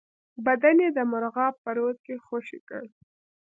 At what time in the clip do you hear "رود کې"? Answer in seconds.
1.77-2.15